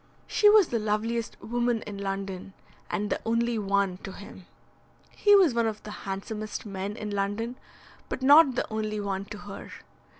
She 0.25 0.49
was 0.49 0.69
the 0.69 0.79
loveliest 0.79 1.39
woman 1.43 1.83
in 1.83 1.99
London, 1.99 2.53
and 2.89 3.11
the 3.11 3.21
only 3.23 3.59
one 3.59 3.97
to 3.99 4.13
him. 4.13 4.47
He 5.11 5.35
was 5.35 5.53
one 5.53 5.67
of 5.67 5.83
the 5.83 5.91
handsomest 5.91 6.65
men 6.65 6.97
in 6.97 7.11
London, 7.11 7.55
but 8.09 8.23
not 8.23 8.55
the 8.55 8.65
only 8.73 8.99
one 8.99 9.25
to 9.25 9.37
her. 9.37 9.69